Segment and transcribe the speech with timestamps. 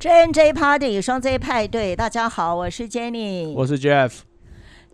[0.00, 4.20] J J Party 双 J 派对，大家好，我是 Jenny，我是 Jeff。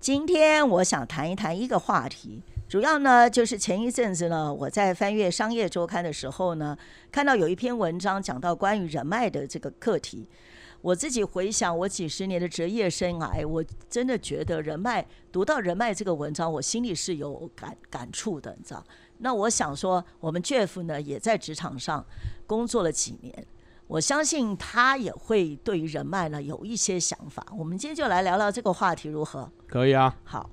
[0.00, 6.74] 今天我想谈一谈一个话题，主要呢就是前一阵子呢，我在翻阅《商业周刊》的时候呢，
[7.12, 10.26] 看到有一篇文章讲到关于人脉的这个课题。
[10.80, 18.82] 我自己回想我几十年的职业生涯，我真的觉得人脉，读到人脉这个文章，我心里是有感感触的，你知道？
[19.18, 22.06] 那我想说，我们 Jeff 呢也在职场上
[22.46, 23.46] 工作了几年。
[23.86, 27.46] 我相信他也会对于人脉呢有一些想法。
[27.56, 29.50] 我们今天就来聊聊这个话题，如何？
[29.66, 30.16] 可以啊。
[30.24, 30.48] 好，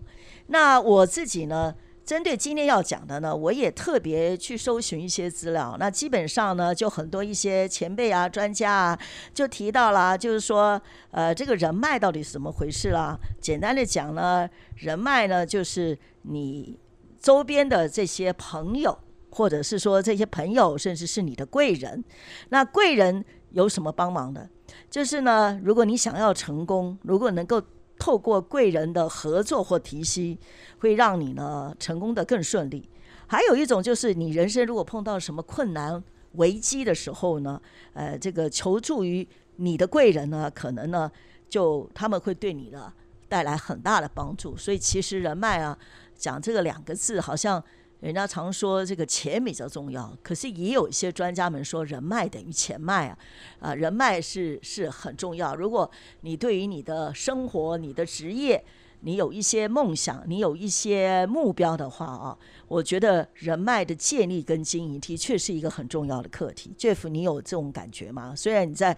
[0.47, 5.77] 那我自己呢，针对今天要讲的呢，我也特别去搜寻一些资料。
[5.79, 8.99] 那基本上呢，就很多一些前辈啊、专家啊，
[9.33, 13.17] 就提到了，就是说，呃，这个人脉到底是怎么回事啦？
[13.39, 16.77] 简单的讲呢，人脉呢，就是你
[17.19, 18.97] 周边的这些朋友。
[19.31, 22.03] 或者是说这些朋友，甚至是你的贵人，
[22.49, 24.49] 那贵人有什么帮忙的？
[24.89, 27.61] 就是呢，如果你想要成功，如果能够
[27.97, 30.37] 透过贵人的合作或提携，
[30.79, 32.89] 会让你呢成功的更顺利。
[33.27, 37.61] 还有一种就是你人生如果碰到什么困难危机的时候呢，
[37.93, 41.09] 呃，这个求助于你的贵人呢，可能呢
[41.47, 42.91] 就他们会对你的
[43.29, 44.57] 带来很大的帮助。
[44.57, 45.77] 所以其实人脉啊，
[46.15, 47.63] 讲这个两个字好像。
[48.01, 53.17] 人家常说这个钱比较重要，可是也有一些专家们说人脉等于钱脉啊，
[53.59, 55.55] 啊，人脉是是很重要。
[55.55, 55.89] 如果
[56.21, 58.63] 你对于你的生活、你的职业，
[59.01, 62.35] 你有一些梦想，你有一些目标的话啊，
[62.67, 66.73] 我觉得人脉的建立跟经营的确是一个很重要的课题。
[66.77, 68.33] Jeff，你有这种感觉吗？
[68.35, 68.97] 虽然你在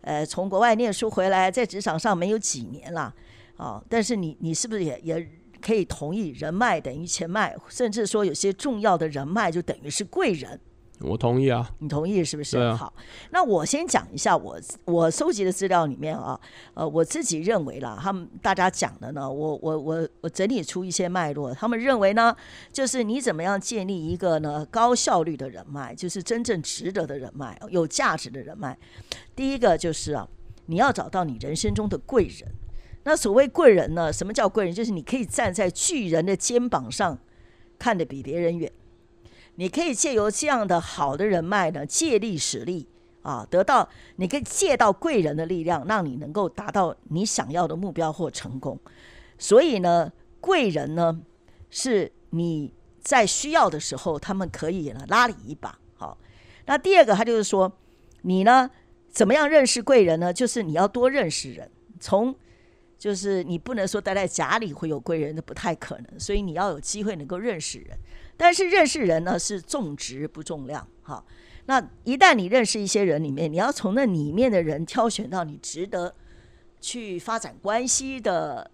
[0.00, 3.12] 呃从国外念书回来，在职场上没有几年了
[3.56, 5.28] 啊，但是你你是不是也也？
[5.64, 10.60] 可以同意，人脉等于钱脉，甚至说有些重要的人脉就等于是贵人。
[11.00, 12.56] 我同意啊，你同意是不是？
[12.56, 12.76] 对啊。
[12.76, 12.94] 好，
[13.30, 16.38] 那我先讲一下我我收集的资料里面啊，
[16.74, 21.52] 呃，我自己认为啦，他们大家讲的呢，我我我我整理出一些脉络。
[21.52, 22.34] 他们认为呢，
[22.72, 28.78] 就是你怎么样建立一个呢高效率的人脉，就是真正值得的人脉，有价值的人脉。
[29.34, 30.28] 第一个就是啊，
[30.66, 32.48] 你要找到你人生中的贵人。
[33.04, 34.12] 那所谓贵人呢？
[34.12, 34.74] 什么叫贵人？
[34.74, 37.18] 就是你可以站在巨人的肩膀上，
[37.78, 38.70] 看得比别人远。
[39.56, 42.88] 你可以借由这样的好的人脉呢，借力使力
[43.22, 48.78] 啊，得到你可以借到贵人的力量，让你能够达到你想要的目标或成功。
[49.38, 50.10] 所以呢，
[50.40, 51.20] 贵人呢，
[51.70, 55.78] 是你在需要的时候，他们可以呢拉你一把。
[55.96, 56.18] 好，
[56.66, 57.70] 那第二个，他就是说，
[58.22, 58.70] 你呢
[59.10, 60.32] 怎么样认识贵人呢？
[60.32, 62.34] 就是你要多认识人，从
[63.04, 66.18] 就是你不能说待在家里会有贵人，那不太可能。
[66.18, 67.98] 所以你要有机会能够认识人，
[68.34, 70.88] 但是认识人呢是重质不重量。
[71.02, 71.22] 哈，
[71.66, 76.14] 那一旦你认识一些人里面，你要从那里面的人挑选到你值得
[76.80, 78.70] 去发展关系的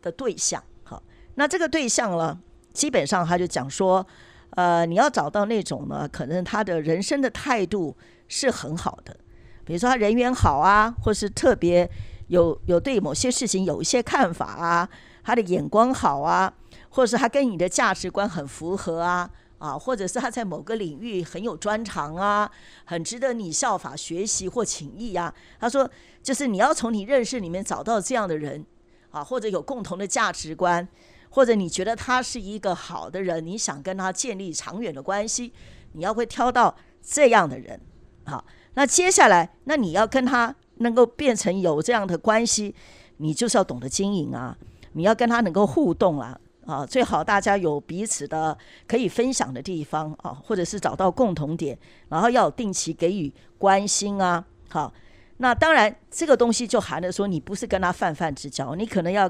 [0.00, 0.62] 的对象。
[0.84, 1.02] 好，
[1.34, 2.38] 那这个对象呢，
[2.72, 4.06] 基本上他就讲说，
[4.50, 7.96] 呃，你要找到那种呢，可能他的人生的态度
[8.28, 9.16] 是很好的，
[9.64, 11.90] 比如说他人缘好啊，或是特别。
[12.28, 14.88] 有有对某些事情有一些看法啊，
[15.22, 16.52] 他的眼光好啊，
[16.90, 19.28] 或者是他跟你的价值观很符合啊，
[19.58, 22.50] 啊，或者是他在某个领域很有专长啊，
[22.84, 25.32] 很值得你效法学习或请益啊。
[25.60, 25.88] 他说，
[26.22, 28.64] 就是你要从你认识里面找到这样的人
[29.10, 30.86] 啊，或者有共同的价值观，
[31.30, 35.52] 或者你觉得他是一个好的人，你想跟他建立长远的关系，
[35.92, 37.80] 你要会挑到这样的人。
[38.24, 38.44] 好，
[38.74, 40.54] 那接下来，那你要跟他。
[40.82, 42.74] 能够变成有这样的关系，
[43.16, 44.56] 你就是要懂得经营啊！
[44.92, 46.38] 你要跟他能够互动啊！
[46.66, 48.56] 啊，最好大家有彼此的
[48.86, 51.76] 可以分享的地方啊，或者是找到共同点，
[52.08, 54.44] 然后要定期给予关心啊！
[54.68, 54.92] 好，
[55.38, 59.28] 那当然这个东西就含着说，你不是跟他泛泛之交，你可能要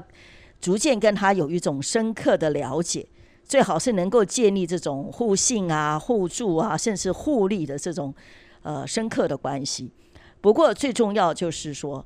[0.61, 3.07] 逐渐跟他有一种深刻的了解，
[3.43, 8.13] 最好是能够建立这种互信啊、互助啊，甚至互利的这种
[8.61, 9.91] 呃深刻的关系。
[10.43, 12.05] 不过最重要就是说，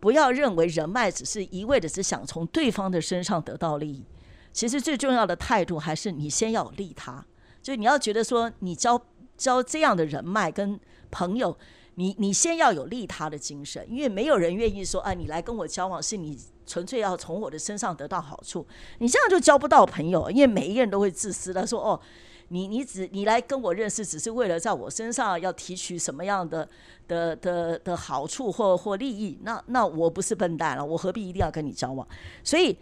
[0.00, 4.04] 不要认为人脉只是一味的只想从对方的身上得到利益。
[4.52, 7.24] 其实最重要的态度还是你先要利他，
[7.62, 9.00] 就你要觉得说你交
[9.36, 10.80] 交这样的人脉跟
[11.12, 11.56] 朋友，
[11.94, 16.36] 你你先要有利他的精神，因为没有人愿意说啊，你来跟我交往是你
[16.66, 18.66] 纯粹要从我的身上得到好处，
[18.98, 22.00] 你这样就交不到朋友，因为每一个人都会自私的说哦。
[22.48, 26.68] 你你只你来跟我认识，只是为了在我身上要提取什么样的
[27.08, 29.38] 的的的好处或或利益？
[29.42, 32.06] 那那我不是笨蛋了，我何必一定要跟你交往？
[32.44, 32.76] 所以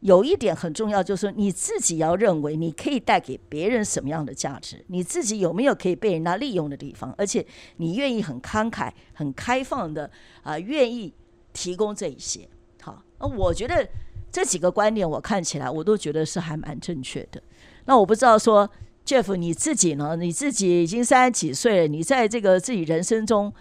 [0.00, 7.44] 有一点很重要，就是你自己要认为你可以带给别人什么样的价值，你自己有没有可以被人家利用的地方，而且
[7.76, 10.10] 你愿意很慷慨、很开放的
[10.42, 11.12] 啊，愿意
[11.52, 12.46] 提供这一些。
[12.82, 13.88] 好，那我觉得
[14.30, 17.42] 这几个观点我看起来我都觉得是还蛮正确的。
[17.86, 18.68] 那我不知道说
[19.06, 20.16] Jeff 你自己呢？
[20.16, 23.52] 你自己已经三十几岁了，你在这个自己人生中，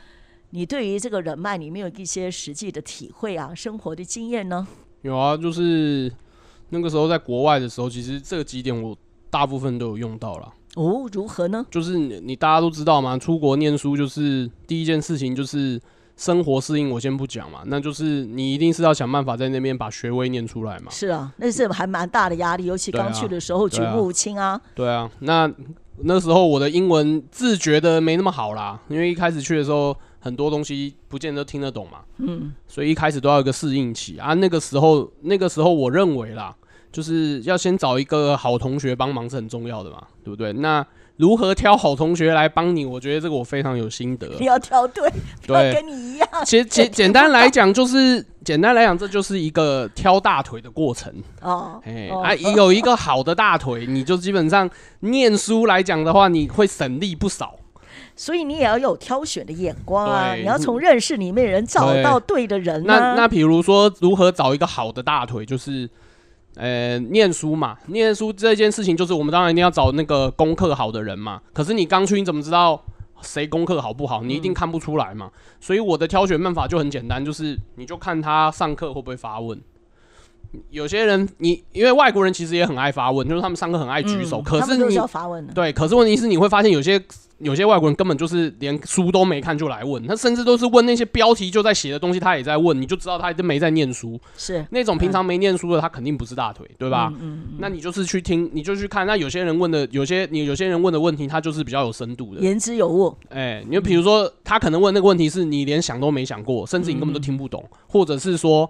[0.52, 4.66] 你对于这个人脉，你没有一些实际的体会啊，生活的经验呢？
[5.02, 6.10] 有啊，就是
[6.70, 8.98] 那个时候在国外的时候，其实这几点我
[9.30, 10.54] 大部分都有用到了。
[10.76, 11.66] 哦，如何呢？
[11.70, 15.80] 就是你你大家都知道嘛，出国念书就是第一件事情就是
[16.24, 20.90] 生活适应，我先不讲嘛，那就是你一定是要想办法在那边把学位念出来嘛。
[20.90, 24.60] 是啊，那是还蛮大的压力，尤其刚去的时候举目无亲啊。
[24.74, 25.52] 对啊，那
[26.04, 29.96] 那时候我的英文自觉的没那么好啦，因为一开始去的时候。
[30.24, 34.34] 很多东西不见得听得懂嘛，嗯，所以一开始都要有个适应期啊。
[34.36, 36.56] 那个时候，那个时候我认为啦，
[36.94, 40.54] 就是要先找一个好同学帮忙是很重要的嘛，对不对？
[40.54, 40.82] 那
[41.18, 42.86] 如何挑好同学来帮你？
[42.86, 44.28] 我觉得这个我非常有心得。
[44.40, 45.10] 你要挑对，
[45.46, 46.28] 对，跟你一样。
[46.46, 51.80] 其简简单来讲，就是简单来讲，这就是一个挑大腿的过程哦。
[51.86, 54.70] 哎啊，有一个好的大腿，你就基本上
[55.02, 57.56] 念书来讲的话，你会省力不少。
[58.16, 60.36] 所以你也要有挑选的眼光啊！
[60.36, 62.84] 你要从认识里面人找到对的人。
[62.86, 65.44] 那那比如说，如何找一个好的大腿？
[65.44, 65.90] 就是，
[66.56, 71.42] 呃，念书嘛，念书这件事情，就是我们当然一定要找那个功课好的人嘛。
[71.52, 72.84] 可是你刚去，你怎么知道
[73.22, 74.22] 谁功课好不好？
[74.22, 75.32] 你一定看不出来嘛。
[75.60, 79.60] 所以我的挑选办法就很简单，就是你就看他上课会不会发问。
[80.70, 84.42] 有些人，你因为外国人其实也很爱发问，就是他们上课很爱举手。
[84.42, 84.98] 可是你
[85.54, 87.02] 对，可是问题是你会发现有些。
[87.40, 94.18] 有些外国人根本就是连书都没看就来问，他甚至都是问那些标题就在写的东西，他也在问，你就知道他真没在念书。
[94.38, 97.12] 是那种平常没念书的，他肯定不是大腿，对吧？
[97.20, 97.58] 嗯嗯。
[97.60, 99.06] 那你就是去听，你就去看。
[99.06, 103.14] 那有些人问的，有些你有些人问的问题，他就是比较有深度的，言之有物。
[103.28, 108.70] 哎，你就比如说，他可能问那个问题是你连想都没想过，甚至你根本都听不懂，或者是说，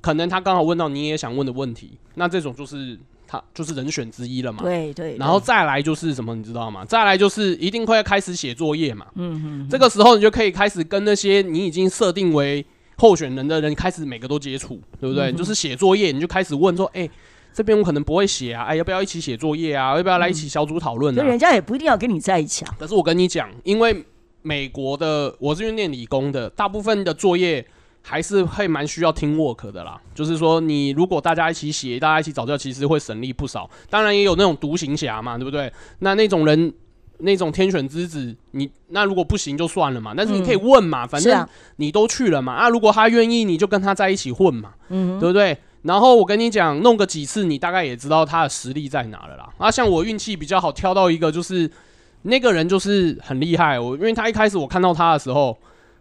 [0.00, 2.98] 可能他刚好问到你也想问的问题，那这种就是。
[3.32, 6.84] 他就是人选之一了嘛，对对，然后再来就是什么，你知道吗？
[6.84, 12.66] 再来就是一定会开始写作业嘛，嗯嗯，这个时候你就可以开始跟那些你已经设定为
[12.96, 15.32] 候选人的人开始每个都接触，对不对？
[15.32, 17.08] 就是写作业，你就开始问说，哎，
[17.54, 19.96] 这边我可能不会写啊，哎，要不要一起写作业啊？
[19.96, 21.14] 要不要来一起小组讨论？
[21.14, 22.74] 那人家也不一定要跟你在一起啊。
[22.80, 24.04] 可是我跟你讲，因为
[24.42, 27.64] 美国的我是念理工的，大部分的作业。
[28.02, 33.68] 还是会蛮需要听 work 的啦，就是说你如果大家一起写，大家一起找教，其实会省力不少。
[33.88, 35.72] 当然也有那种独行侠嘛，对不对？
[36.00, 36.72] 那那种人，
[37.18, 40.14] 那种天选之子，你那如果不行就算了嘛。
[40.16, 42.54] 但是你可以问嘛，反正你都去了嘛。
[42.54, 45.56] 啊，如果他愿意，你就跟他在一起混嘛，嗯，对不对？
[45.82, 49.48] 然后我跟你讲，弄个几次，你大概也知道他的实力在哪了啦。
[49.58, 51.70] 啊，像我运气比较好，挑到一个就是
[52.22, 53.78] 那个人就是很厉害。
[53.78, 55.56] 我因为他一开始我看到他的时候。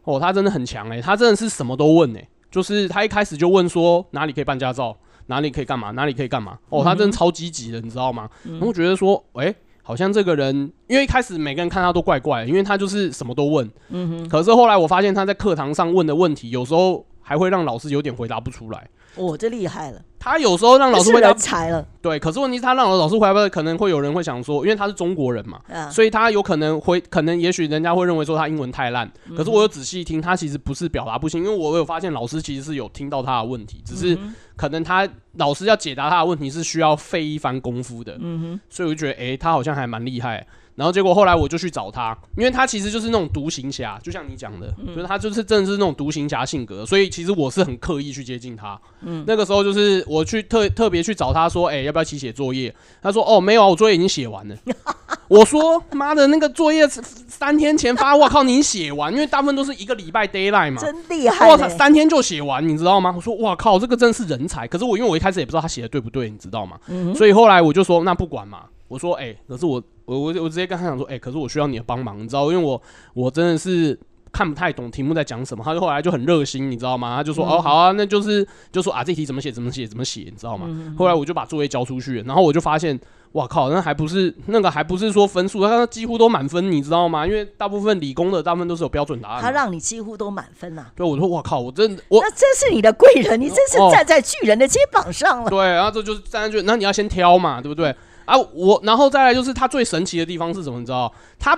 [0.09, 4.97] 哦，他真的很强哎，他真的是什么都问哎，就是他一开始就问说哪里可以办驾照，
[5.27, 6.57] 哪里可以干嘛，哪里可以干嘛。
[6.69, 8.27] 哦，他真的超积极的，你知道吗？
[8.43, 9.53] 然后觉得说，哎，
[9.83, 13.69] 好像这个人，因为一开始每个人看他都怪怪，因为他就是什么都问。
[13.89, 14.29] 嗯哼。
[14.29, 18.87] 可是后来我发现他在课堂上问的问题，有时候还会让老师有点回答不出来。
[19.15, 20.01] 哦，这厉害了。
[20.21, 22.19] 他有时候让老师回答才了，对。
[22.19, 29.09] 可是问题是，他让老师回答，可能会有人会想说，因为他是中国人嘛，所以他有可能会，可能也许人家会认为说他英文太烂。
[29.37, 34.17] 可是我有仔细听，他其实不是表达不行，因为我有发现老师其实是有听到他的问题，只是
[34.57, 38.17] 可能他老师要解答他的问题是需要费一番功夫的。
[38.19, 40.45] 嗯哼，所以我就觉得，哎，他好像还蛮厉害。
[40.79, 48.79] 然后结果后来我就去找他，因为他其实就是那种独行侠，就像你讲的，就是他就是真的是那种独行侠性格，所以其实我是很刻意去接近他。
[49.01, 52.73] 嗯，那个时候就是我去特特别去找他说，哎，要不要一起写作业？
[53.01, 54.55] 他说，哦，没有啊，我作业已经写完了。
[55.27, 59.11] 我说，妈的，那个作业三天前发，我靠，你写完？
[59.11, 61.49] 因为大部分都是一个礼拜 d a y l i g h t 嘛，真厉害！
[61.49, 63.13] 哇操，三天就写完，你知道吗？
[63.13, 64.65] 我说，哇靠，这个真是人才。
[64.65, 66.79] 可是我因为我一开始也不知道他写的对不对，你知道吗？
[66.87, 68.63] 嗯，所以后来我就说，那不管嘛。
[68.87, 69.83] 我说，哎，可是我。
[70.09, 72.81] 我我我直接跟他讲说，哎，可是我需要你的帮忙，你知道，因为我
[73.13, 73.97] 我真的是
[74.31, 75.63] 看不太懂题目在讲什么。
[75.63, 77.17] 他就后来就很热心，你知道吗？
[77.17, 80.67] 他就说，哦，好啊，那就是就说啊，这题怎么写，怎么写，怎么写，你知道吗？
[80.97, 82.99] 后来我就把作业交出去，然后我就发现，
[83.33, 87.27] 哇靠，那还不是那个还不是说分数，他几乎都满分，你知道吗？
[87.27, 89.41] 因为大部分理工的大部分都是有标准答案。
[89.41, 90.87] 他让你几乎都满分呐？
[90.95, 95.49] 对，我说，哇靠，我真我那真是你的贵人，你真是站在巨人的肩膀上了。
[95.49, 97.95] 对，然后这就是站在巨，那你要先挑嘛，对不对？
[98.29, 100.79] 啊，我然后再来就是他最神奇的地方是什么？
[100.79, 101.57] 你知道，他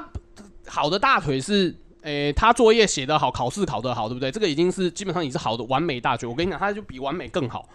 [0.68, 4.32] 好的大腿是，诶，他作业写得好，考试考得好，对不对？
[4.32, 6.28] 这个已经是基本上已是好的完美大腿。
[6.28, 7.68] 我跟你讲，他就比完美更好。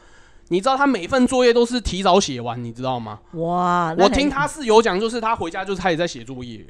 [0.48, 3.18] 你知道他每份作业都是提早写完，你知道吗？
[3.32, 6.64] 哇，我听他室友讲，就是他回家就是他也在写作业，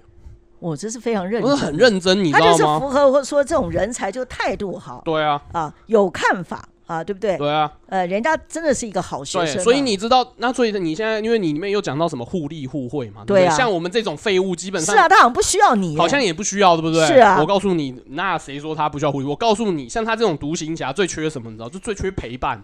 [0.59, 2.81] 我这是非常认真，我是很认真，你知他就是道吗？
[2.81, 7.37] 符合说这种人才就态度好对啊，啊，有看法啊，对不对？
[7.37, 17.07] 对啊，呃，人家真的是一个好学对，生啊，所以你知道，那所以你现在因为你里面又讲到什么互利互惠嘛，对像我们这种废物，基本上是啊，他好像不需要你，好像也不需要，对不对？
[17.07, 19.27] 是啊我告诉你，那谁说他不需要互利？
[19.27, 21.51] 我告诉你，像他这种独行侠最缺什么？
[21.51, 22.63] 你知道，就最缺陪伴。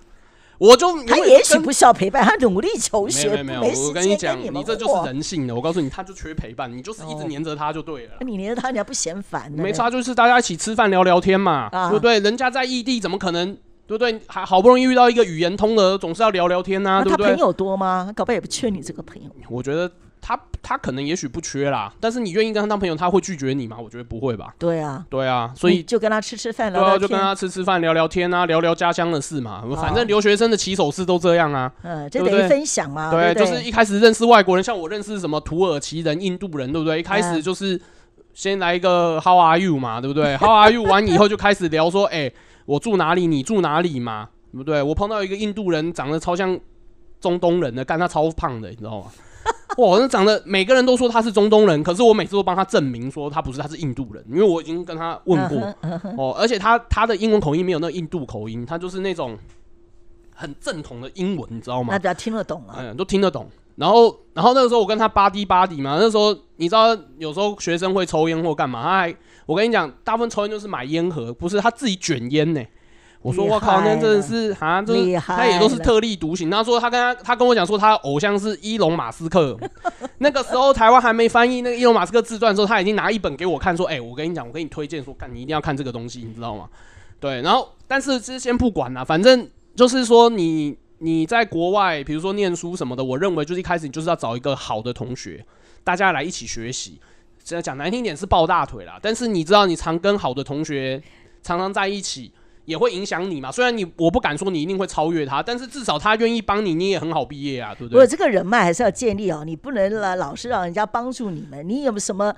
[0.59, 5.07] 我就他也许不需要陪伴，他努力求没学，有没有没有，时我跟你讲，你这就是。
[5.07, 5.53] 人性的。
[5.53, 9.61] 我告诉你，他就缺陪伴，你就是一直哦黏着他就对了你连他你还不嫌烦呢？
[9.61, 12.21] 没差，就是大家一起吃饭聊聊天嘛，啊对不对？
[12.21, 13.57] 人家在异地，怎么可能？
[13.87, 14.21] 对不对？
[14.27, 17.27] 还好不容易遇到一个语言通的，总是要聊聊天呐、对不对？
[17.27, 18.05] 他朋友多吗？
[18.07, 19.29] 他搞不好也不缺你这个朋友。
[19.51, 23.77] 我觉得他他可能也许不缺啦，但是你愿意跟他当朋友，他会拒绝你吗？
[23.83, 24.55] 我觉得不会吧。
[24.59, 29.63] 对啊，对啊，所以就跟他吃吃饭对啊，聊聊天，就跟他吃吃饭聊聊天啊，聊聊家乡的事嘛。
[29.77, 31.71] 反哦正留学生的起手式都这样啊。
[31.83, 37.01] 嗯，这对不对等于分享嘛，对，不就是一开始认识外国人，像我认识什么土耳其人、印度人，对不对？
[37.01, 37.79] 一开始嗯就是
[38.33, 42.33] 先来一个 How are you 嘛，对不对？How are you 完以后就开始聊说，哎、
[42.67, 44.83] 我住哪里，你住哪里嘛，对不对？
[44.83, 46.59] 我碰到一个印度人，长得超像
[47.21, 49.07] 中东人的，干他超胖的，你知道吗？
[49.79, 55.59] 哇，那长得每个人都说他是中东人，可是我每次都帮他证明说他不是，他是印度人，因为我已经跟他问过、
[56.17, 59.37] 哦，而且他他的英文口音没有那印度口音，他就是那种
[60.35, 61.99] 很正统的英文，你知道吗那？
[61.99, 62.77] 比较听得懂啊。
[62.79, 63.49] 嗯，都听得懂。
[63.77, 72.63] 然后，然后那个时候我跟他巴滴巴滴嘛，那时候你知道，有时候学生会抽烟或干嘛，他还我跟你讲，大部分抽烟就是买烟盒，不是他自己卷烟呢。
[73.21, 76.51] 我说我靠，那真的是啊，就是他也都是特立独行。
[76.51, 79.57] 他说他跟他他跟我讲说，他偶像是伊隆马斯克。
[80.19, 86.69] 那个时候台湾还没翻译那个伊隆马斯克自传的时候，他已经拿一本给我看，说，哎、我跟你讲，我给你推荐说，看你一定要看这个东西，你知道吗？
[87.21, 95.47] 对，然后但是这先不管了，反正就是说你你在国外，比如说念书什么的，我认为就是一开始你就是要找一个好的同学，
[95.85, 96.99] 大家来一起学习。
[97.45, 101.03] 现在讲难听一点是抱大腿啦，但是你知道你常跟好的同学
[101.43, 102.33] 常常在一起。
[102.65, 103.51] 也会影响你嘛？
[103.51, 107.91] 虽然你我不敢说你一定会超越他，但是至少他愿意帮你，你也很好毕业啊，对不对？
[107.91, 112.33] 不过这个人脉还是要建立哦，你不能老老是让人家帮助你们，你有什么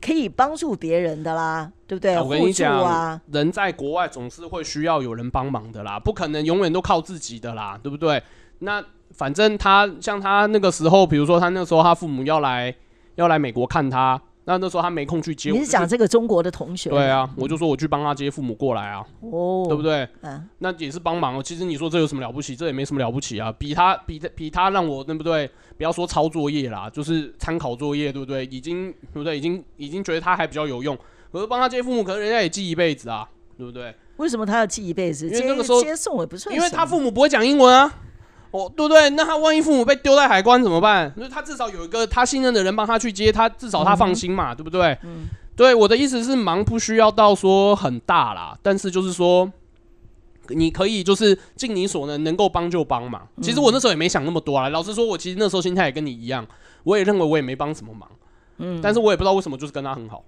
[0.00, 1.70] 可以帮助别人的啦？
[1.86, 2.18] 对不对？
[2.18, 8.20] 我跟你讲，啊，人在国外总是会需要有人帮忙的啦，不可能永远都靠自己的啦，对不对？
[8.58, 12.74] 那反正他像他那个时候，比如说他那时候他父母要来
[13.16, 16.90] 要来美国看他，那那时候他没空去接我，你是讲这个中国的同学？
[16.90, 20.08] 对啊，我就说我去帮他接父母过来啊，哦，对不对？
[20.22, 21.42] 嗯，那也是帮忙哦。
[21.42, 22.56] 其实你说这有什么了不起？
[22.56, 23.52] 这也没什么了不起啊。
[23.58, 25.48] 比他比他比他让我对不对？
[25.76, 28.44] 不要说抄作业啦，就是参考作业，对不对？
[28.46, 29.36] 已经对不对？
[29.36, 30.96] 已经已经觉得他还比较有用。
[31.32, 33.94] 可是帮他接父母，可能人家也记一辈子啊，对不对？
[34.18, 35.26] 为什么他要记一辈子？
[35.28, 37.92] 因为那个时候接送也不算，因为他父母不会讲英文啊。
[38.52, 39.10] 哦，对不对？
[39.10, 41.12] 那他万一父母被丢在海关怎么办？
[41.16, 44.96] 就是他至少有一个他信任的人帮他去接，他至少他放心嘛，对不对？
[45.02, 49.50] 嗯对，我的意思是忙不需要到说很大啦，但是就是说，
[50.48, 53.22] 你可以就是尽你所能，能够帮就帮嘛。
[53.42, 56.46] 其实我那时候也没想那么多啊，老实说，我其实那时候心态也跟你一样，
[56.84, 58.08] 我也认为我也没帮什么忙，
[58.58, 60.24] 嗯，但是我也不知道为什么就是跟他很好。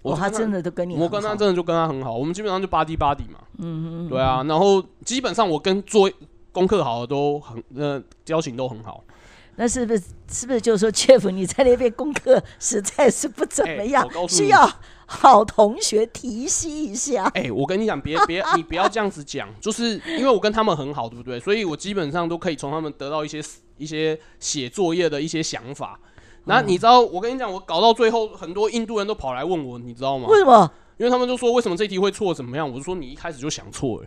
[0.00, 3.40] 我他真的都跟你我跟他真的就跟他很好，我们基本上就巴迪巴迪嘛。
[3.58, 6.10] 嗯嗯，对啊，然后基本上我跟做
[6.56, 9.04] 功课好的都很呃交情都很好。
[9.56, 14.66] 那是不是是不是就是说，Jeff 你在那边功课实在是不怎么哎样需要
[15.04, 17.24] 好同学提携一下。
[17.34, 21.38] 哎、我跟你讲，别别， 你不要这样子讲，就是因为我跟他们很好，对不对？
[21.38, 23.42] 所以我基本上都可以从他们得到一些
[23.76, 26.00] 一些写作业的一些想法。
[26.44, 30.38] 那你知道，我跟你讲，我搞到最后，很多印度人都跑来问我，你知道吗为？
[30.38, 30.70] 什么？
[30.98, 32.70] 因为他们就说为什么这题会错，怎么样？
[32.70, 34.06] 我就说你一开始就想错了。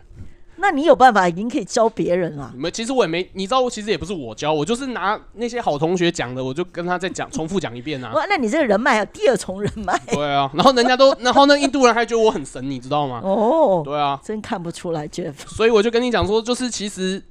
[0.60, 2.52] 那你有办法，已经可以教别人了。
[2.56, 8.12] 没，其实我也没，你知道，其实也不是我教，我就是拿那些好同学讲的，我就跟他再讲，重复讲一遍啊。
[8.14, 13.20] 哇，那你这个人脉还有第二重人脉 对啊，然后人家都，然后那印度人还觉得我很神，你知道吗？
[13.24, 15.34] 哦，对啊，真看不出来，Jeff。
[15.46, 17.22] 所以我就跟你讲说，就是其实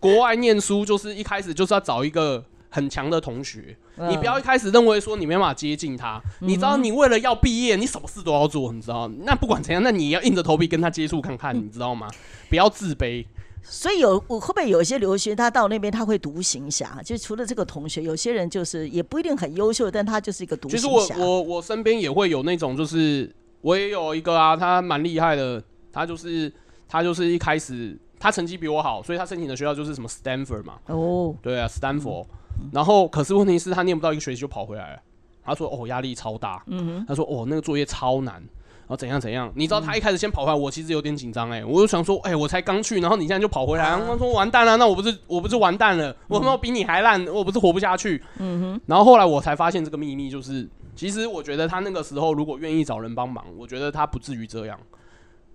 [0.00, 3.76] 国外念书，就是一开始就是要找一个很强的同学，
[4.10, 9.08] 你不要一开始认为说你没办法接近他，你知道你为了要毕业，你什么事都要做，你知道？
[9.24, 12.08] 那不管怎样，那你要硬着头皮跟他接触看看，你知道吗？
[12.48, 13.24] 不要自卑。
[13.62, 17.00] 所以有我会不会有一些留学，他到那边他会独行侠？
[17.04, 21.26] 就除了这个同学，有些人就是也不一定很优秀，但他就是一个独行侠其实我。
[21.26, 26.50] 我我身边也会有那种，就是我也有一个啊，他蛮厉害的，他就是
[26.88, 32.26] 他就是一开始他成绩比我好，所以他申请的学校就是什么 Stanford 嘛，哦，对啊，斯坦福。
[32.72, 35.00] 然后可是问题是，他念不到一个学期就跑回来了。
[35.44, 36.62] 他说：“哦，压力超大。”
[37.08, 39.50] 他说：“哦，那个作业超难，然后怎样怎样。
[39.54, 48.22] 你知道他一开始先跑回来，我其实有点紧张哎，我就想说，哎，我才刚去，然后你现在就跑回来，我说完蛋了，那我不是我不是完蛋了，我他妈比你还烂，我不是活不下去。
[48.36, 48.80] 嗯哼。
[48.84, 54.78] 然后后来我才发现这个秘密，就是其实我觉得他那个时候如果愿意找人帮忙，我觉得他不至于这样，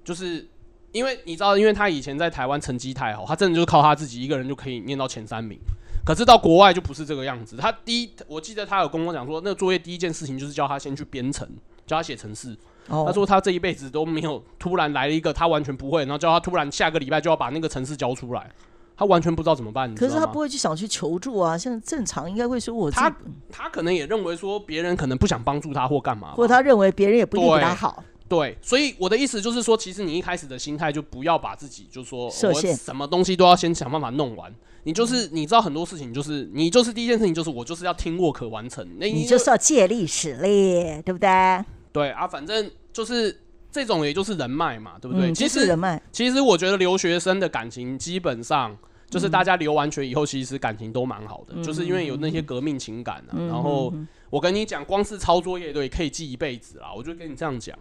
[0.03, 0.47] 就是
[0.91, 5.59] 因为你知道，因为他以前在台湾成绩太好，他真的就是靠他自己一个人就可以念到前三名。
[6.05, 7.55] 可是到国外就不是这个样子。
[7.57, 11.47] 他第一，我记得他有跟我讲说，那个作业第一件事情就是叫他先去编程，
[11.85, 12.57] 教他写程式。
[12.87, 18.51] 他说他这一辈子都没有突然来了一个他完全不会，然后叫他突然下个礼拜就要把那个程式交出来，
[18.97, 19.95] 他完全不知道怎么办。
[19.95, 23.09] 可是他不会去想去求助啊，像正常应该会说我他
[23.49, 28.03] 他可能也认为说别人可能不想帮助他或干嘛，或者他认为别人也不一定比他好。
[28.27, 34.53] 对，所以我的意思就是说，其实你一开始的心态就不要把自己就说设限，什么东西都要先想办法弄完。
[34.85, 41.63] 你就是你知道很多事情，就是你就是第一件事情就是我就是要听 work 完成，那你就是要借力使力，对不对？
[41.91, 43.39] 对啊，反正就是
[43.71, 45.31] 这种，也就是人脉嘛，对不对？
[45.33, 48.75] 其实人脉，其实我觉得留学生的感情基本上
[49.09, 53.37] 就是大家留完学以后，其实感情都蛮好的，就是因为有那些革命情感啊。
[53.47, 53.93] 然后
[54.29, 57.77] 我跟你讲，光是抄作业对可以记一辈子啊，我就跟你这样讲。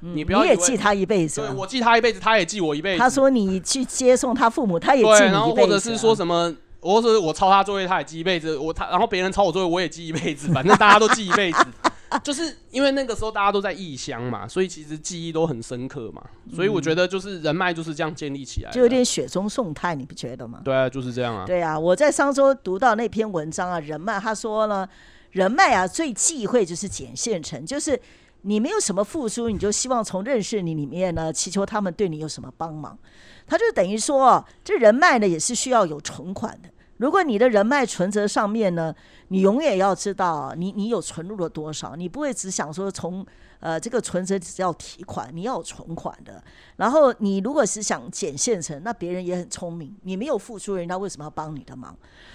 [0.00, 2.98] 你不要也记他一辈子，对我记他一辈子，他也记我一辈子。
[2.98, 5.32] 他说你去接送他父母，他也记你一辈子。
[5.32, 8.56] 然后或者是说什么，我说我抄他作业，他也记一辈子。
[8.56, 10.50] 我他然后别人抄我作业，我也记一辈子。
[10.52, 11.66] 反正大家都记一辈子，
[12.24, 16.22] 就是因为那个时候大家都在异乡嘛，所以其实记忆都很深刻嘛。
[16.56, 20.60] 所以我觉得就是人脉就是这样建立起来，就有点雪中送炭，你不觉得吗？
[20.64, 21.44] 对啊，就是这样啊。
[21.46, 24.88] 对啊，我在上周读到那篇文章啊，人脉他说呢，
[25.32, 28.00] 人脉啊最忌讳就是捡现成，就是。
[28.42, 32.98] 你没有什么付出，你就希望从认识你里面呢，祈求他们对你有什么帮忙。
[33.46, 36.68] 他就等于说，这人脉呢也是需要有存款的。
[36.96, 38.94] 如果你的人脉存折上面呢，
[39.28, 43.26] 你永远要知道你你有存入了多少，你不会只想说从
[43.58, 46.42] 呃这个存折只要提款，你要有存款的。
[46.76, 51.94] 然后你如果是想捡现成，那别人也很聪明，你没有付出，人家为什么要帮你的忙？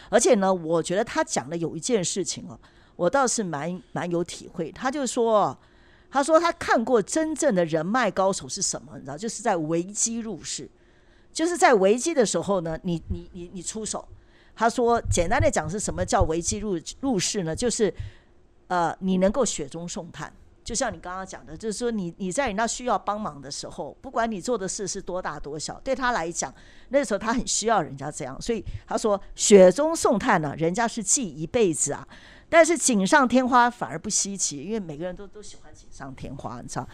[0.10, 2.60] 而且呢，我觉得他讲的有一件事情哦，
[2.96, 4.72] 我倒是蛮蛮有体会。
[4.72, 5.58] 他就说。
[6.16, 8.94] 他说他看过真正的人脉高手是什么？
[8.96, 10.66] 你知道，就是在危机入市，
[11.34, 14.08] 就是在危机的时候呢，你你你你出手。
[14.56, 17.54] 他说，简单的讲是什么叫危机入入市呢？
[17.54, 17.94] 就是
[18.68, 20.32] 呃，你能够雪中送炭，
[20.66, 26.54] 就像你刚刚讲的，就是说你你在你那需要帮忙的时候，不管你做的事是多大多小，对他来讲，
[26.90, 32.06] 那时候他很需要人家这样，所以他说雪中送炭呢，人家是记一辈子啊。
[32.48, 36.88] 但是锦上添花反而不稀奇，因为每个人都都喜欢锦上添花，你知道？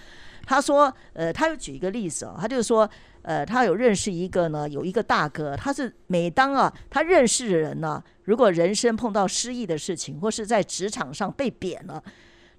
[0.45, 2.89] 他说，呃，他又举一个例子啊，他就说，
[3.21, 12.01] 呃，他有认识一个呢，有一个大哥，他是每当啊，他认识的人呢，如果人生碰到失意的事情，或是在职场上被贬了，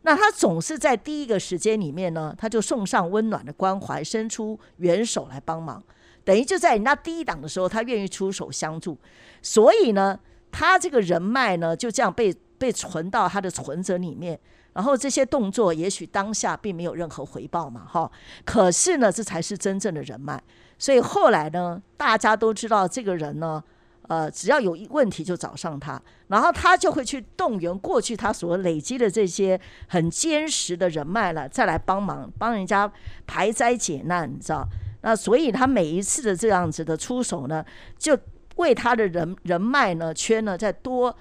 [0.02, 5.82] 那他总是在第一个时间里面呢，他就送上温暖的关怀，伸出援手来帮忙，
[6.24, 8.98] 等于就在人家第一档的时候，他愿意出手相助，
[9.40, 10.18] 所以呢，
[10.50, 12.34] 他这个人脉呢，就这样被。
[12.62, 14.38] 被存到他的存折里面，
[14.72, 18.08] 然后这些动作也许当下并没有任何回报嘛，哈。
[18.44, 20.40] 可是呢，这才是真正的人脉。
[20.78, 23.60] 所以后来呢，大家都知道这个人呢，
[24.08, 32.90] 呃，只要有一问题就找上他，然后他就会去动员过去他所累积的这些很坚实的人脉了，再来帮忙帮人家
[33.26, 34.66] 排灾解难，你知道？
[35.02, 37.64] 那所以他每一次的这样子的出手呢，
[37.98, 38.18] 就
[38.56, 41.16] 为他的人人脉呢圈呢再多。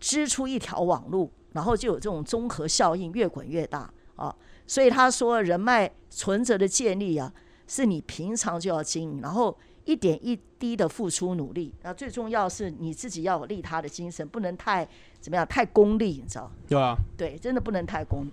[0.00, 4.34] 织出一条网路，然后就有这种综合效应，越滚越大啊！
[4.66, 7.32] 所以他说，人脉存折的建立啊，
[7.66, 11.72] 是你平常就要经营，然后一点一滴的付出努力。
[11.82, 14.86] 那最重要是你自己要有利他的精神，不能太
[15.20, 16.50] 怎么样，太功利，你知道？
[16.68, 18.30] 对啊，对，真的不能太功利。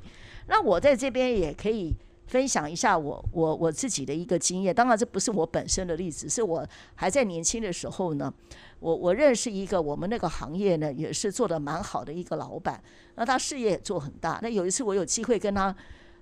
[0.48, 1.94] 那我在这边也可以。
[2.28, 8.34] 分享一下我我我自己的一个经验，当然这不是我本身的例子，是我还在年轻的时候呢，
[8.80, 12.82] 我我认识一个我们那个行业呢也是做的蛮好的一个老板，
[13.16, 14.40] 那他事业也做很大。
[14.42, 15.76] 那有一次我有机会跟他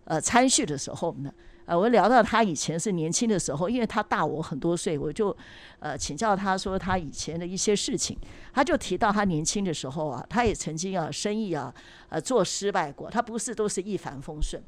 [0.05, 1.31] 呃参叙的时候呢，
[1.69, 5.35] 呃我聊到他以前是年轻的时候，因为他大我很多岁，我就
[5.77, 8.17] 呃请教他说他以前的一些事情，
[8.51, 11.71] 他就提到他年轻的时候啊，他也曾经啊生意啊
[12.09, 14.59] 呃做失败过，他不是都是一帆风顺。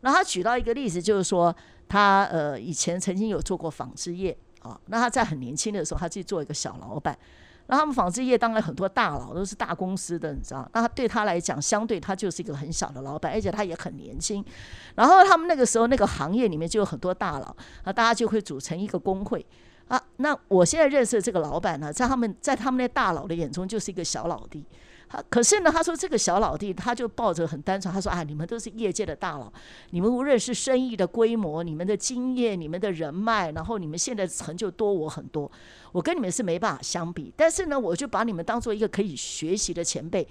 [0.00, 1.54] 那他举到一个例子，就是说
[1.88, 4.80] 他呃以前曾经有做过纺织业啊。
[4.86, 7.16] 那他在很年轻的时候，他自己做一个小老板。
[7.70, 10.68] 那他们纺织业当然很多大佬都是大公司的，你知道？
[10.74, 14.44] 那对他来讲，相对他就是一个很小的老板，而且他也很年轻。
[14.96, 17.54] 然后他们那个时候那个行业里面就有很多大佬，
[17.84, 19.46] 那大家就会组成一个工会
[19.86, 20.02] 啊。
[20.16, 24.66] 那我现在认识的这个老板呢，在他们在他们那大佬的眼中就是一个小老弟。
[25.10, 29.52] 他可是呢，他说这个小老弟他就抱着很单纯，他说啊，你们都是业界的大佬，
[29.90, 35.50] 你们无论是生意的规模、你们的经验、你们的人脉，然后你们现在成就多我很多，
[35.90, 37.34] 我跟你们是没办法相比。
[37.36, 40.26] 但是呢，我就把你们当做一个可以学习的前辈。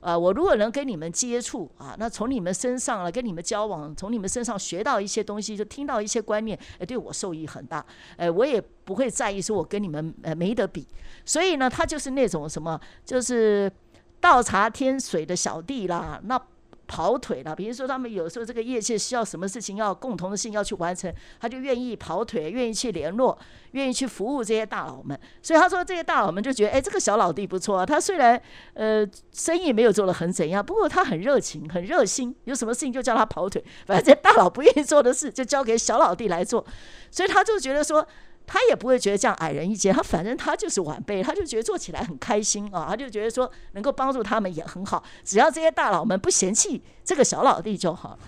[0.00, 7.82] 呃，我如果能跟你们接触啊，那从你们身上了跟你们交往，从你们身上学到一些东西，就听到一些观念，哎，对我受益很大。
[8.18, 10.86] 哎，我也不会在意说我跟你们呃没得比。
[11.24, 13.70] 所以呢，他就是那种什么，就是
[14.24, 16.40] 倒茶添水的小弟啦，那。
[16.86, 21.10] 跑腿了，比如说他们有时候这个业界需要什么事情要共同的性要去完成，
[21.40, 23.36] 他就愿意跑腿，愿意去联络，
[23.70, 25.18] 愿意去服务这些大佬们。
[25.42, 27.86] 所以他说这些大佬们就觉得，哎，这个小老弟不错啊。
[27.86, 28.40] 他虽然
[28.74, 33.64] 呃生意没有做的很怎样，不过他很热情，很热心，有什么事情就叫他跑腿。
[33.86, 36.62] 反正大佬不愿意做的事，就交给小老弟来做。
[37.10, 38.06] 所以他就觉得说。
[38.46, 48.18] 他也不会觉得这样矮人一截，他反正他就是晚辈，他就觉得做起来很开心啊，他就觉得说能够帮助他们也很好，只要这些大佬们不嫌弃这个小老弟就好。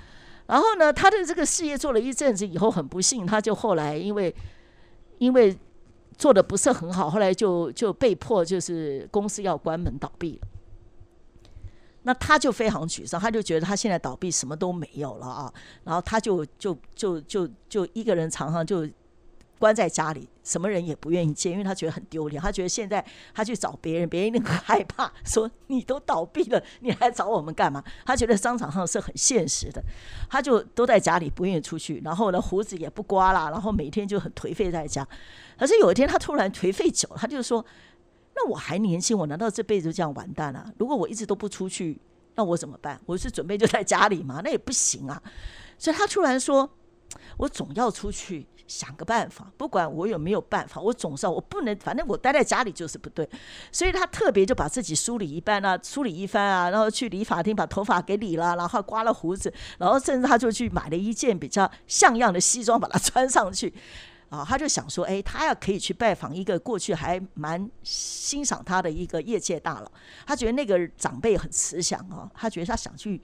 [0.46, 4.34] 然后呢，他的这个事业做了一阵子以后，很不幸，他就后来因为
[5.18, 5.54] 因为
[6.16, 10.48] 做的不是很好，后来就就被迫就是公司要关门倒闭了。
[12.04, 15.52] 那他就非常沮丧，他就觉得他现在倒闭什么都没有了啊，
[15.84, 18.88] 然后他就就就就就一个人常常就。
[19.58, 22.40] 关在家里，什么人也不愿意见，因为他觉得很丢脸。
[22.40, 27.82] 他觉得现在他去找别人，别人一定很害怕，说你都倒闭了，你还找我们干嘛？
[28.04, 29.82] 他觉得商场上是很现实的，
[30.28, 35.06] 他就都在家里不愿意出去，然后呢胡子也不刮了，然后每天就很颓废在家。
[35.58, 37.64] 可是有一天他突然颓废久了，他就说
[38.36, 40.70] ：“那我还年轻，我难道这辈子就这样完蛋了？
[40.78, 41.98] 如果我一直都不出去，
[42.34, 43.00] 那我怎么办？
[43.06, 44.42] 我是准备就在家里吗？
[44.44, 45.22] 那也不行啊。”
[45.78, 46.70] 所以他突然说
[47.38, 53.28] ：“我总要出去。”想个办法，不管我有没有办法，我总是我不能，反正我待在家里就是不对，
[53.70, 63.72] 所以他特别就把自己梳理一番啊，梳理一番啊，然后去理发厅把头发给理了，然后刮了胡子，然后甚至他就去买了一件比较像样的西装，把它穿上去，
[64.28, 69.90] 啊，他就想说，哎，他要可以去拜访一个过去还蛮欣赏他的一个业界大佬，
[70.26, 73.22] 他觉得那个长辈很慈祥啊，他觉得他想去。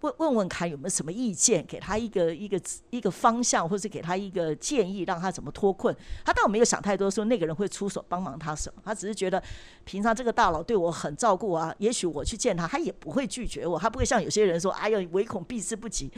[0.00, 5.94] 问问问看有没有什么意见，给他一个一个一个方向，或者给他一个建议，让他怎么脱困。
[6.24, 8.80] 他倒没有想太多，说那个人会出手帮忙他什么。
[8.84, 9.42] 他只是觉得
[9.84, 16.08] 平常这个大佬对我很照顾啊，也许我去见他，他也不会拒绝我，他不会像有些人说，哎呀，唯恐避之不及。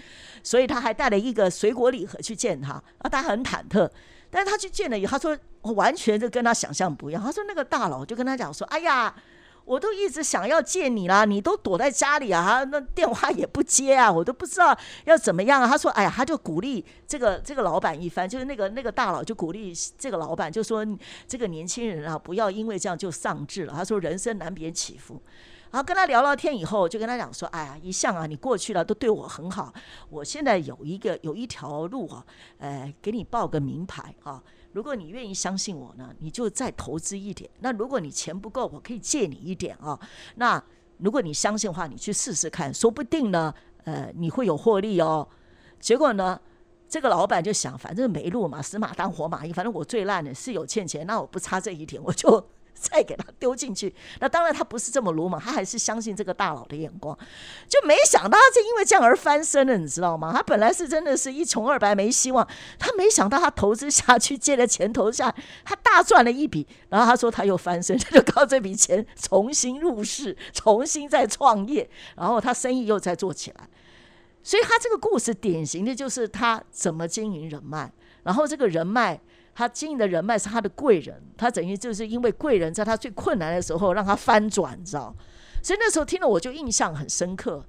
[0.43, 3.91] 所以他还带了一个水果礼盒去见他，啊，他很忐忑。
[4.31, 5.39] 但是他去见了以后，他说
[5.75, 7.23] 完全就跟他想象不一样。
[7.23, 9.15] 他说那个大佬就跟他讲说，哎呀。
[9.71, 15.69] 我都一直想要见你啦，你都躲在家里啊，那电话也不接啊，我都不知道要怎么样啊。
[15.69, 20.85] 他说：“哎呀，他就鼓励这个这个老板一番，就是那个那个大佬就鼓励这个老板，就说
[21.29, 23.73] 这个年轻人啊，不要因为这样就丧志了。
[23.73, 25.23] 他说人生难免起伏。
[25.71, 29.73] 然后跟他聊聊天以后，就跟他讲说：哎呀，一向啊，你过去了都对我很好，
[30.09, 32.27] 我现在有一个有一条路啊，
[32.59, 37.51] 呃，给你报个名牌啊。”如果你愿意相信我呢，你就再投资一点。
[37.61, 39.99] 那如果你钱不够，我可以借你一点啊。
[40.37, 40.63] 那
[40.99, 43.53] 如果你相信的话，你去试试看，说不定呢，
[43.85, 45.27] 呃，你会有获利哦。
[45.81, 46.41] 结果呢，
[46.89, 52.47] 这个老板就想，反正没路嘛，死马当活马医，反正我最烂的是有欠钱，那我不差这一点，我就。
[52.81, 57.17] 再给他丢进去，那当然他不是这么鲁莽，他还是相信这个大佬的眼光，
[57.69, 60.33] 就没想到他是因为这样而翻身了，你知道吗？
[60.35, 62.47] 他本来是真的是一穷二白没希望，
[62.79, 73.69] 他没想到他投资下去借了钱投下，他大赚了一笔，然后他说他又翻身，他就靠这笔钱重新入市，重新再创业，然后他生意又再做起来，
[74.43, 79.21] 所以他这个故事典型的就是他怎么经营人脉，然后这个人脉。
[79.55, 85.15] 他经营的人脉是他的贵人，他等于就是因为贵人在他最困难的时候让他翻转，你知道？
[85.63, 87.65] 所以那时候听了我就印象很深刻。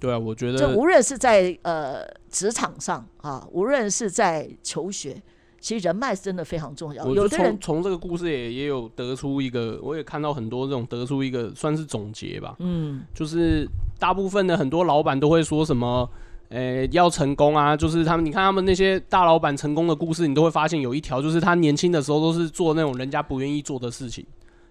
[0.00, 5.20] 对啊，我觉得就无论是在呃职场上啊，无论是在求学，
[5.60, 7.06] 其实人脉是真的非常重要。
[7.08, 12.56] 有的人从这个故事也也有得出一个，我也看到很多这种得出一个算是总结吧。
[12.58, 13.66] 嗯，就是
[13.98, 16.08] 大部分的很多老板都会说什么。
[16.54, 17.76] 诶，要成功啊！
[17.76, 24.24] 就是他们，你看他们那些大老板成功的故事，你都会发现有一条，就是他年轻的时候都是做那种人家不愿意做的事情，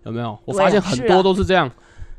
[0.05, 0.39] 有没有？
[0.45, 1.69] 我发现很多都是这样。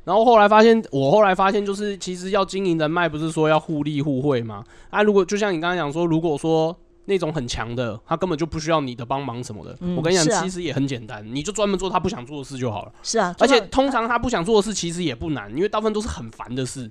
[0.04, 4.62] 然后后来发现，我后来发现，就是其实要经营人脉，不是说要互利互惠吗？
[4.90, 9.74] 啊，如果就像你刚才讲说，如果说那种很强的，他根本就不需要你的帮忙什么的。
[9.96, 12.92] 我跟你讲，其实也很简单，你就专门做他不想做的事就好了。
[13.02, 16.90] 是啊，而且通常他不想做的事其实也不难，因为大部分都是很烦的事。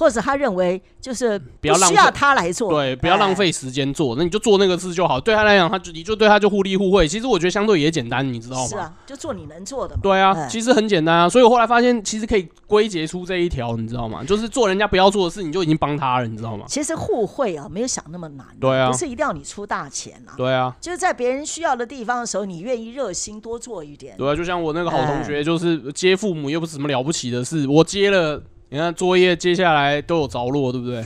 [0.00, 3.34] 或者他认为就是不要需要他来做，对，不要浪哎。
[3.34, 5.20] 费时间做，那你就做那个事就好。
[5.20, 7.06] 对他来讲，他就你就对他就互利互惠。
[7.06, 8.66] 其实我觉得相对也简单，你知道吗？
[8.66, 10.00] 是啊，就做你能做的嘛。
[10.02, 11.28] 对啊，哎其实很简单啊。
[11.28, 14.24] 所以我后来发现，其实可以归结出这一条，你知道吗？
[14.24, 16.64] 就是做人家不要做的事，你就已经帮他了，你知道吗？
[16.66, 20.32] 其实互惠啊，没有想那么难、对啊不是一定要你出大钱啊。
[20.36, 24.16] 对啊，就是在别人需要的地方的时候，你愿意热心多做一点。
[24.16, 31.04] 对啊，就像我那个好同哎学，就是接父母又不是什么了不起的事，我接了，你看作业接下来都有着落，对不对？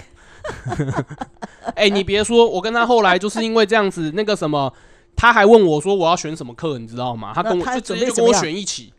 [1.74, 4.72] 哎、你别说，我跟他后来就是因为这样子，那个什么，
[5.16, 7.33] 他还问我说我要选什么课，你知道吗？
[7.35, 8.92] 他跟我就直接就跟我选一起。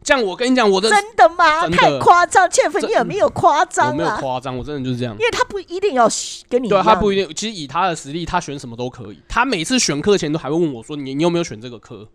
[0.00, 1.66] 这样我跟你讲，我的真的吗？
[1.66, 4.16] 的太夸张，倩粉，你有没有夸张我没有啊？
[4.20, 5.20] 夸张，我真的就是这样因。
[5.20, 6.08] 为他不一定要
[6.48, 9.18] 跟你对样，他不一定，其实以他的实力，他选什么都可以。
[9.28, 12.06] 他每次选课前都还会问我说：“你你有没有选这个课？”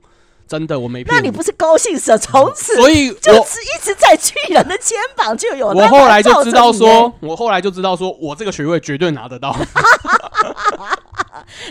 [0.53, 2.17] 真的，我没骗那你不是高兴死了？
[2.17, 5.69] 从此所以就是一直在巨人的肩膀就有。
[5.69, 9.55] 我后来就知道说，我后来就知道说我这个学位绝对拿得到。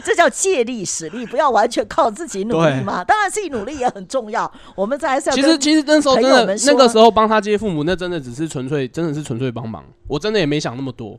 [0.04, 3.04] 这叫借力使力，不要完全靠自己努力嘛。
[3.04, 11.16] 当然自己努力也很重要，我们这还是要其实其实那时候真的那个时候帮他接父母，那真的只是纯粹真的是纯粹帮忙，我真的也没想那么多。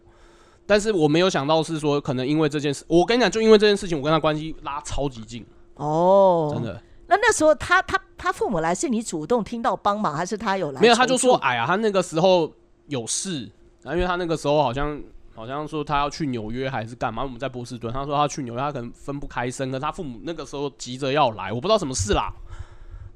[0.66, 5.46] 但是我没有想到是说，可能因为这件事，我跟你讲，就因为这件事情，我跟他关系拉超级近，
[5.76, 6.62] 哦，真。
[6.62, 6.82] 的
[7.14, 10.82] 那那时候他他他父母来是你主动听到帮忙，还是他有来？
[10.82, 10.96] 没有。
[10.96, 12.52] 他就说，，哎呀，他那个时候
[12.88, 13.42] 有事，
[13.84, 15.00] 然后因为他那个时候好像
[15.36, 22.34] 好像说他要去纽约还是干嘛，我们在波士顿，他说他去纽约，他可能分不开身，可是他父母那个时候急着要来，我不知道什么事啦。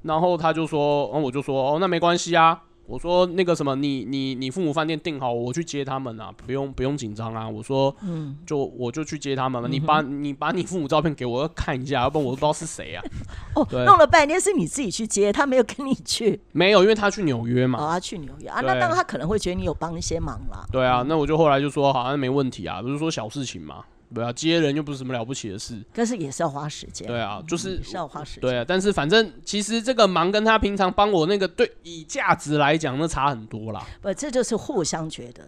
[0.03, 2.61] 然后他就说，然后我就说，哦，那没关系啊。
[2.87, 7.47] 我说那个什么，你你你父母饭店订好，我去接他们啊，不用不用紧张啊。
[7.47, 9.67] 我说，嗯，就我就去接他们嘛。
[9.69, 13.03] 你把你把你父母照片给我看一下，要不然我都不知道是谁啊。
[13.55, 17.77] 哦，弄了半天是你自己去接，他没有跟你去，没有，因为他去纽约嘛。
[17.77, 20.65] 哦，他去纽约啊，那当然他可能会觉得你有帮一些忙啦。
[20.71, 23.83] 对啊，那我就后来就说，好像没问题啊，不是说小事情嘛。
[24.13, 25.83] 对啊，接人又不是什么了不起的事。
[25.93, 28.41] 但是也是要花时间，对啊，就是也是要花时间。
[28.41, 33.85] 对啊，但是反正其实这个忙跟他平常帮我那个对以价值来讲，那差很多啦。
[34.01, 35.47] 不，这就是互相觉得。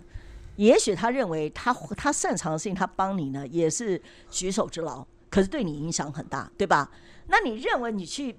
[0.57, 6.91] 也许他认为他他擅长的事情，他帮你呢也是举手之劳，可是对你影响很大，对吧？
[7.27, 8.35] 那你认为你去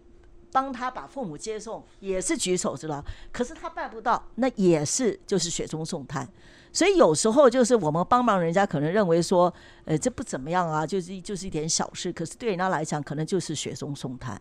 [0.52, 6.28] 帮他把父母接送也是举手之劳，可是他办不到，那也是就是雪中送炭。
[6.72, 9.52] 所以有时候就是我们帮忙人家，可能认为说，
[9.84, 14.40] 呃，这不怎么样啊，就是就是一点小事，可是对人家来讲，可能就是雪中送炭，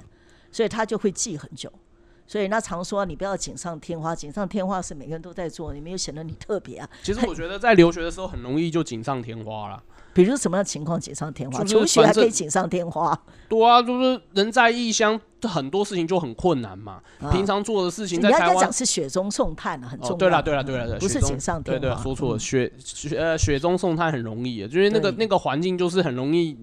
[0.52, 1.72] 所以他就会记很久。
[2.30, 6.88] 所以那常说你不要锦上添花，锦上添花是每个人都在做，你没有显得你特别啊。
[7.02, 9.82] 其实我觉得在留学的时候很容易就锦上添花了。
[10.14, 11.64] 比如什么样的情况锦上添花？
[11.64, 17.02] 就是求学还可以锦上添花，对啊，就是人在异乡，很多事情就很困难嘛。
[17.20, 20.16] 啊平常做的事情你在台湾要讲是雪中送炭啊，很重要。
[20.16, 21.80] 哦，对了，对了，对了，对，不是锦上添花。
[21.80, 26.56] 对对，说错了，嗯雪雪呃雪中送炭很容易，就是那个那个环境就是很容易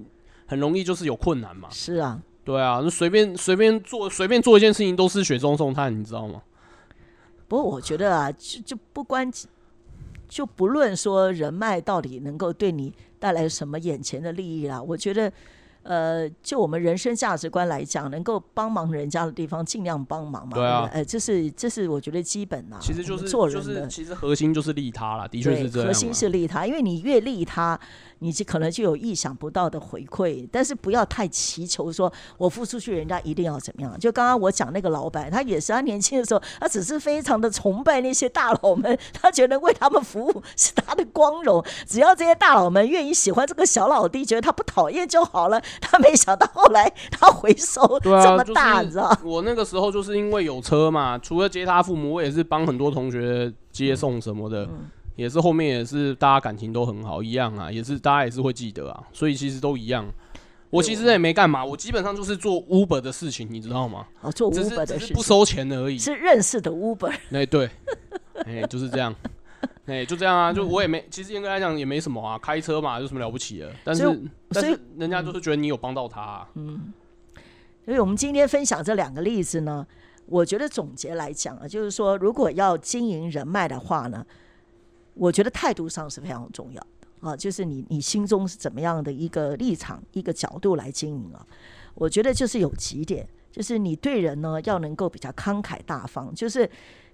[0.47, 1.69] 很容易就是有困难嘛。
[1.73, 6.41] 是啊，对啊，随便随便做随便做一件事情都是雪中送炭，你知道吗？
[7.47, 9.31] 不过我觉得啊，就就不关，
[10.29, 15.31] 就不论说人脉到底能够对你带来什么眼前的利益啦，我觉得。
[15.87, 20.57] 呃，就我们人生价值观来讲，能够帮忙人家的地方，尽量帮忙嘛。
[20.57, 22.79] 对啊不呃，这是这是我觉得基本啊。
[22.81, 25.89] 其实就是做就是人的其实核心就是利他啦，的确，是这样啊。
[25.89, 27.79] 核心是利他，因为你越利他，
[28.19, 30.49] 你就可能就有意想不到的回馈。
[30.51, 33.99] 但是不要太祈求说，我付出去，人家一定要怎么样。
[33.99, 41.65] 就刚刚我讲那个老板，他也是他年轻的时候，他只是非常的崇拜那些大佬们，他觉得为他们服务是他的光荣。
[41.87, 45.63] 只要这些大佬们愿意喜欢这个小老弟，觉得他不讨厌就好了。
[45.81, 49.19] 他没想到后来他回收这么大，就是你知道？
[49.25, 60.07] 我那个时候就是因为有车嘛，除了接他父母，我也是帮很多同学接送什么的，嗯也是后面也是大家感情都很好，一样啊，也是大家也是会记得啊，所以其实都一样。
[60.69, 64.05] 我其实也没干嘛，我基本上就是做 Uber 的事情，你知道吗？
[64.21, 65.97] 哦，做只 Uber 的事情不收钱而已。
[65.97, 67.71] 是认识的 Uber，哎、对，
[68.45, 69.15] 哎、就是这样。
[69.87, 73.73] 哎、就这样啊，就我也没，其实严格来讲也没什么啊，开车嘛，有什么了不起的？
[73.85, 76.49] 但是但是人家就是觉得你有帮到他、啊，
[77.85, 79.87] 所以我们今天分享这两个例子呢，
[80.27, 84.27] 我觉得总结来讲啊，就是说，如果要经营人脉的话呢，
[85.15, 91.47] 我觉得态度上是非常重要的啊，就是你你心中是怎么样的一个立场、一个角度来经营啊。
[91.95, 96.69] 我觉得就是有几点，就是你对人呢要能够比较慷慨大方，就是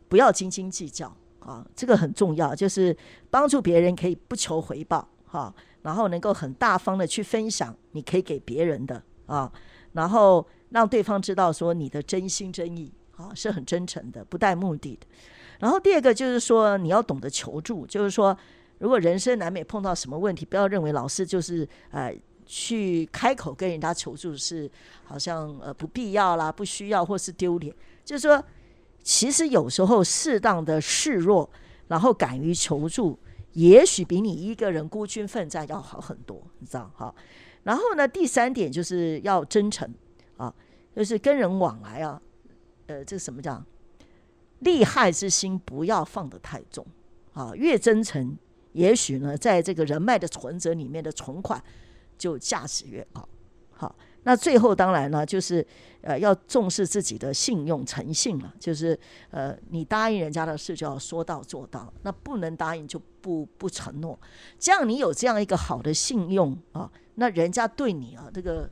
[0.08, 2.96] 不要斤斤计较啊，这个很重要，就是
[3.30, 5.52] 帮助别人可以不求回报哈、
[5.82, 9.50] 然后能够很大方的去分享你可以给别人的啊，
[9.92, 15.06] 然后让对方知道说你的真心真意啊是很真诚的，不带目的的。
[15.58, 18.36] 然后第二个就是说你要懂得求助，就是说
[18.78, 22.12] 如果人生难免碰到什么问题，不要认为老师就是呃
[22.46, 24.70] 去开口跟人家求助是
[25.04, 27.74] 好像呃不必要啦、不需要或是丢脸。
[28.04, 28.44] 就是说，
[29.02, 31.48] 其实有时候适当的示弱，
[31.88, 33.18] 然后敢于求助，
[33.52, 37.14] 也许比你一个人孤军奋战要好很多，你知道哈？
[37.64, 39.92] 然后呢，第三点就是要真诚
[40.36, 40.54] 啊，
[40.94, 42.20] 就是跟人往来啊，
[42.86, 43.64] 呃，这什么叫？
[44.60, 46.86] 利害之心不要放得太重
[47.32, 48.36] 啊，越真诚，
[48.72, 51.60] 也许呢，在这个人脉的存折里面的存款
[52.16, 53.28] 就价值越高。
[53.72, 55.66] 好，那最后当然呢，就是
[56.00, 58.98] 呃要重视自己的信用诚信了，就是
[59.30, 64.18] 呃你答应人家的事就要说到做到，那不能答应就不不承诺，
[64.58, 68.68] 这样你有这样一个好的信用啊，那人家对你啊这个。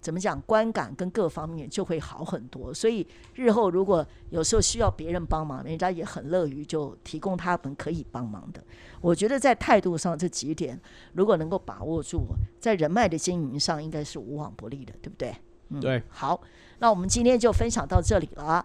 [0.00, 0.40] 怎么讲？
[0.42, 8.62] 观感跟各方面就会好很多，所以日后如果有时候需要别人帮忙，人家也很乐于就提供他们可以帮忙的。
[9.00, 10.80] 我觉得在态度上这几点，
[11.12, 12.26] 如果能够把握住，
[12.58, 15.34] 在人脉的经营上应该是无往不利的，对不对？
[15.68, 16.02] 嗯，对。
[16.08, 16.40] 好，
[16.78, 18.64] 那我们今天就分享到这里了。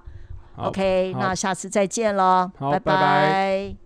[0.57, 3.84] OK，那下次再见了，拜拜。